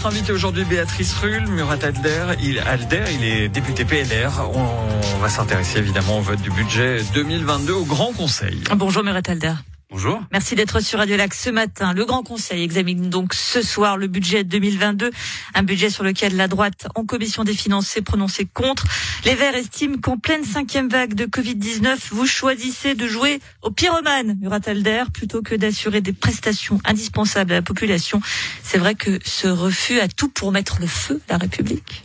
[0.00, 2.34] notre invité aujourd'hui, Béatrice Rull, Murat Alder.
[2.42, 4.48] Il, Alder, il est député PLR.
[4.54, 8.62] On va s'intéresser évidemment au vote du budget 2022 au Grand Conseil.
[8.74, 9.52] Bonjour Murat Alder.
[9.92, 10.22] Bonjour.
[10.30, 11.94] Merci d'être sur Radio Lac ce matin.
[11.94, 15.10] Le Grand Conseil examine donc ce soir le budget 2022,
[15.54, 18.84] un budget sur lequel la droite en commission des finances s'est prononcée contre.
[19.24, 24.38] Les Verts estiment qu'en pleine cinquième vague de Covid-19, vous choisissez de jouer au pyromane,
[24.40, 28.22] Murat Alder, plutôt que d'assurer des prestations indispensables à la population.
[28.62, 32.04] C'est vrai que ce refus a tout pour mettre le feu à la République.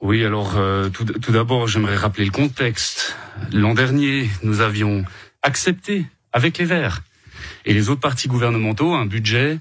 [0.00, 3.14] Oui, alors euh, tout, tout d'abord, j'aimerais rappeler le contexte.
[3.52, 5.04] L'an dernier, nous avions
[5.42, 7.02] accepté avec les Verts
[7.64, 9.58] et les autres partis gouvernementaux un budget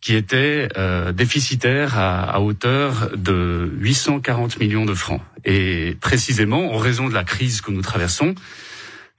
[0.00, 5.20] qui était euh, déficitaire à, à, hauteur de 840 millions de francs.
[5.44, 8.34] Et précisément, en raison de la crise que nous traversons,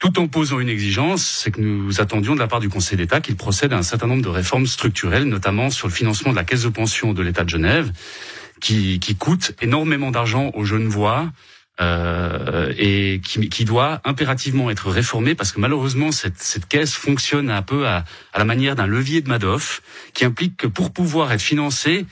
[0.04, 3.22] tout en posant une exigence, c'est que nous attendions de la part du Conseil d'État
[3.22, 6.44] qu'il procède à un certain nombre de réformes structurelles, notamment sur le financement de la
[6.44, 7.94] caisse de pension de l'État de Genève,
[8.60, 11.32] qui, qui coûte énormément d'argent aux Genevois,
[11.82, 17.50] euh, et qui, qui, doit impérativement être réformée parce que malheureusement cette, cette caisse fonctionne
[17.50, 19.82] un peu à, à la manière d'un levier de Madoff
[20.14, 22.06] qui implique que pour pouvoir être financé,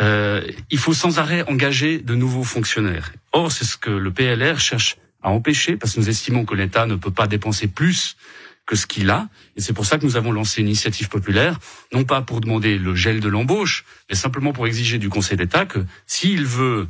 [0.00, 3.12] euh, il faut sans arrêt engager de nouveaux fonctionnaires.
[3.32, 6.86] Or, c'est ce que le PLR cherche à empêcher parce que nous estimons que l'État
[6.86, 8.16] ne peut pas dépenser plus
[8.66, 9.28] que ce qu'il a.
[9.56, 11.58] Et c'est pour ça que nous avons lancé une initiative populaire,
[11.92, 15.64] non pas pour demander le gel de l'embauche, mais simplement pour exiger du Conseil d'État
[15.64, 16.88] que s'il veut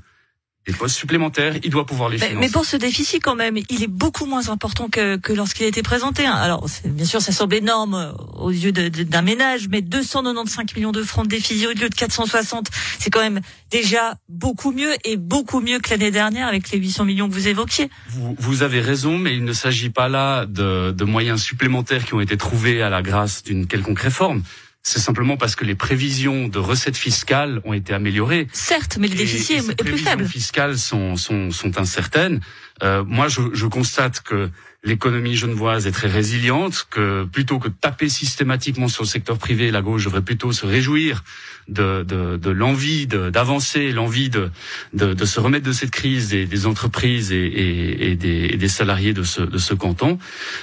[0.68, 2.36] des postes supplémentaires, il doit pouvoir les financer.
[2.38, 5.68] Mais pour ce déficit quand même, il est beaucoup moins important que, que lorsqu'il a
[5.68, 6.26] été présenté.
[6.26, 6.34] Hein.
[6.34, 11.02] Alors bien sûr, ça semble énorme euh, aux yeux d'un ménage, mais 295 millions de
[11.02, 15.60] francs de déficit au lieu de 460, c'est quand même déjà beaucoup mieux et beaucoup
[15.60, 17.88] mieux que l'année dernière avec les 800 millions que vous évoquiez.
[18.10, 22.12] Vous, vous avez raison, mais il ne s'agit pas là de, de moyens supplémentaires qui
[22.12, 24.42] ont été trouvés à la grâce d'une quelconque réforme
[24.88, 28.48] c'est simplement parce que les prévisions de recettes fiscales ont été améliorées.
[28.52, 30.22] Certes, mais le déficit est, plus faible.
[30.22, 32.40] Les fiscales sont, sont, sont incertaines.
[32.82, 34.50] Euh, moi, je, je constate que
[34.84, 39.82] l'économie genevoise est très résiliente, que plutôt que taper systématiquement sur le secteur privé, la
[39.82, 41.24] gauche devrait plutôt se réjouir
[41.68, 44.50] de, de, de l'envie d'avancer, l'envie de,
[44.94, 48.56] de, de, se remettre de cette crise des, des entreprises et, et, et, des, et,
[48.56, 50.18] des, salariés de ce, de ce canton.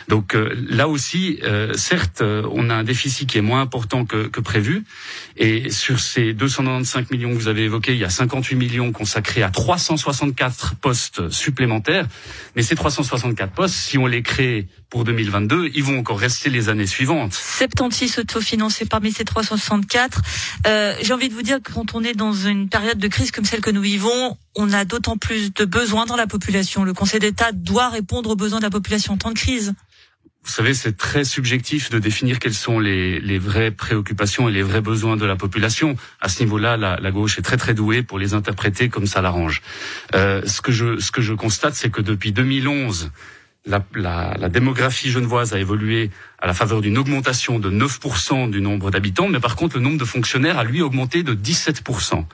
[0.07, 4.05] Donc euh, là aussi, euh, certes, euh, on a un déficit qui est moins important
[4.05, 4.83] que, que prévu.
[5.37, 9.43] Et sur ces 295 millions que vous avez évoqués, il y a 58 millions consacrés
[9.43, 12.07] à 364 postes supplémentaires.
[12.55, 16.69] Mais ces 364 postes, si on les crée pour 2022, ils vont encore rester les
[16.69, 17.33] années suivantes.
[17.33, 20.21] 76 autofinancés parmi ces 364.
[20.67, 23.31] Euh, J'ai envie de vous dire que quand on est dans une période de crise
[23.31, 26.83] comme celle que nous vivons, on a d'autant plus de besoins dans la population.
[26.83, 29.73] Le Conseil d'État doit répondre aux besoins de la population en temps de crise.
[30.45, 34.61] Vous savez, c'est très subjectif de définir quelles sont les, les, vraies préoccupations et les
[34.61, 35.95] vrais besoins de la population.
[36.21, 39.23] À ce niveau-là, la, la, gauche est très très douée pour les interpréter comme ça
[39.23, 39.63] l'arrange.
[40.13, 43.09] Euh, ce que je ce que je constate, c'est que depuis 2011,
[43.65, 49.27] la, démographie genevoise a évolué à la faveur d'une augmentation de 9% du nombre d'habitants,
[49.27, 52.25] mais par contre le nombre de fonctionnaires a lui augmenté de 17%.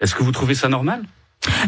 [0.00, 1.04] Est-ce que vous trouvez ça normal?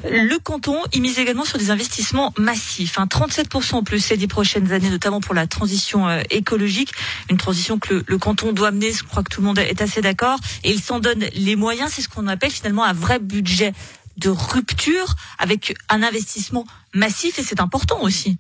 [0.05, 4.27] Le canton, il mise également sur des investissements massifs, hein, 37% en plus ces dix
[4.27, 6.93] prochaines années, notamment pour la transition euh, écologique,
[7.31, 9.81] une transition que le, le, canton doit mener, je crois que tout le monde est
[9.81, 13.19] assez d'accord, et il s'en donne les moyens, c'est ce qu'on appelle finalement un vrai
[13.19, 13.73] budget
[14.19, 18.37] de rupture avec un investissement massif, et c'est important aussi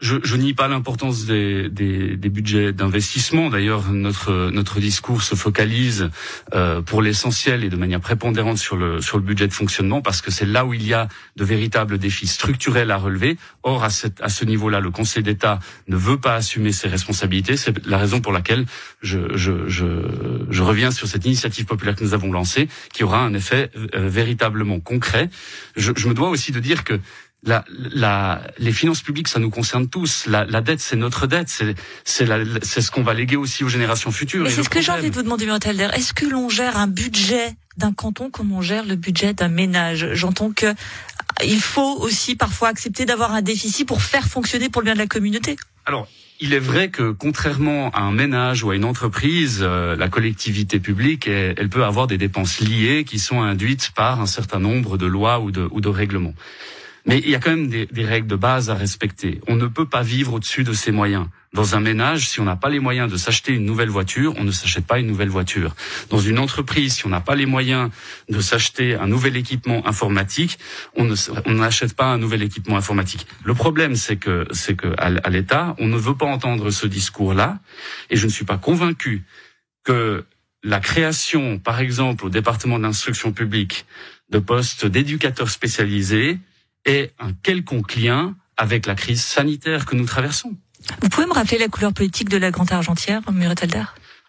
[0.00, 3.50] je, je nie pas l'importance des, des, des, budgets d'investissement.
[3.50, 6.10] D'ailleurs, notre notre discours se focalise
[6.54, 10.22] euh, pour l'essentiel et de manière prépondérante sur le sur le budget de fonctionnement parce
[10.22, 13.38] que c'est là où il y a de véritables défis structurels à relever.
[13.64, 15.58] Or, à, cette, à ce niveau-là, le Conseil d'État
[15.88, 17.56] ne veut pas assumer ses responsabilités.
[17.56, 18.66] C'est la raison pour laquelle
[19.02, 23.20] je, je, je, je, reviens sur cette initiative populaire que nous avons lancée, qui aura
[23.20, 25.28] un effet euh, véritablement concret.
[25.76, 27.00] Je, je me dois aussi de dire que
[27.44, 30.26] la, la, les finances publiques, ça nous concerne tous.
[30.26, 31.48] La, la dette, c'est notre dette.
[31.48, 34.44] C'est, ce qu'on va léguer aussi aux générations futures.
[34.44, 35.88] Mais c'est ce que j'ai envie de vous demander, Murtalder.
[35.94, 40.08] Est-ce que l'on gère un budget d'un canton comme on gère le budget d'un ménage?
[40.14, 40.74] J'entends que
[41.44, 44.98] il faut aussi parfois accepter d'avoir un déficit pour faire fonctionner pour le bien de
[44.98, 45.56] la communauté.
[45.86, 46.08] Alors,
[46.40, 50.80] il est vrai que contrairement à un ménage ou à une entreprise, euh, la collectivité
[50.80, 54.98] publique, elle, elle, peut avoir des dépenses liées qui sont induites par un certain nombre
[54.98, 56.34] de lois ou de, ou de règlements.
[57.08, 59.40] Mais il y a quand même des, règles de base à respecter.
[59.48, 61.26] On ne peut pas vivre au-dessus de ses moyens.
[61.54, 64.44] Dans un ménage, si on n'a pas les moyens de s'acheter une nouvelle voiture, on
[64.44, 65.74] ne s'achète pas une nouvelle voiture.
[66.10, 67.88] Dans une entreprise, si on n'a pas les moyens
[68.28, 70.58] de s'acheter un nouvel équipement informatique,
[70.96, 71.06] on
[71.54, 73.26] n'achète pas un nouvel équipement informatique.
[73.42, 77.58] Le problème, c'est que, c'est que à, l'État, on ne veut pas entendre ce discours-là,
[78.10, 79.24] et je ne suis pas convaincu
[79.82, 80.26] que
[80.62, 83.86] la création, par exemple, au département de l'instruction publique,
[84.28, 86.38] de postes d'éducateurs spécialisés
[86.84, 90.56] ait un quelconque lien avec la crise sanitaire que nous traversons.
[91.02, 93.84] Vous pouvez me rappeler la couleur politique de la Grande Argentière, Murat Alder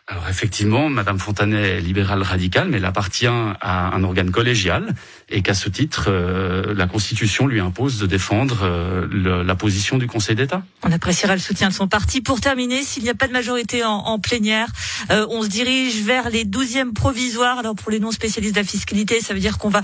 [0.10, 4.96] alors effectivement, Madame Fontanet est libérale radicale, mais elle appartient à un organe collégial
[5.30, 10.08] et qu'à ce titre, euh, la Constitution lui impose de défendre euh, la position du
[10.08, 10.64] Conseil d'État.
[10.82, 12.22] On appréciera le soutien de son parti.
[12.22, 14.70] Pour terminer, s'il n'y a pas de majorité en, plénière,
[15.12, 17.60] euh, on se dirige vers les douzièmes provisoires.
[17.60, 19.84] Alors pour les non spécialistes de la fiscalité, ça veut dire qu'on va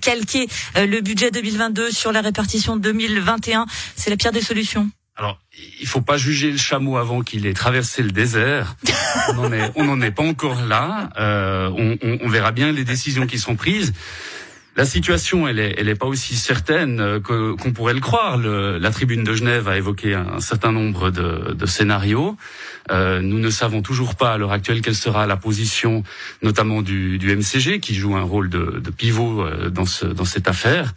[0.00, 3.66] calquer le budget 2022 sur la répartition 2021.
[3.94, 4.90] C'est la pire des solutions.
[5.18, 5.40] Alors,
[5.80, 8.76] il faut pas juger le chameau avant qu'il ait traversé le désert.
[9.28, 11.08] On n'en est, pas encore là.
[11.18, 13.94] Euh, on, on, on, verra bien les décisions qui sont prises.
[14.76, 18.36] La situation, elle est, elle est pas aussi certaine euh, qu'on pourrait le croire.
[18.36, 22.36] La tribune de Genève a évoqué un, certain nombre de, scénarios.
[22.90, 26.02] Euh, nous ne savons toujours pas à l'heure actuelle quelle sera la position,
[26.42, 30.46] notamment du, du MCG, qui joue un rôle de, pivot euh, dans, ce, dans cette
[30.46, 30.94] affaire.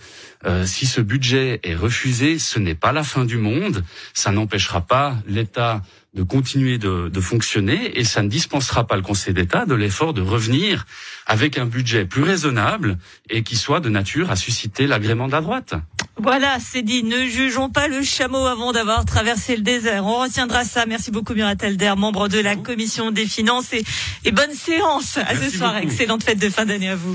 [0.63, 3.83] Si ce budget est refusé, ce n'est pas la fin du monde.
[4.13, 5.81] Ça n'empêchera pas l'État
[6.13, 10.13] de continuer de, de, fonctionner et ça ne dispensera pas le Conseil d'État de l'effort
[10.13, 10.85] de revenir
[11.27, 12.97] avec un budget plus raisonnable
[13.29, 15.75] et qui soit de nature à susciter l'agrément de la droite.
[16.17, 17.03] Voilà, c'est dit.
[17.03, 20.05] Ne jugeons pas le chameau avant d'avoir traversé le désert.
[20.05, 20.85] On retiendra ça.
[20.85, 23.71] Merci beaucoup, Murat Elder, membre de la Commission des Finances.
[23.73, 23.83] Et,
[24.25, 25.77] et bonne séance à ce soir.
[25.77, 27.13] Excellente fête de fin d'année à vous.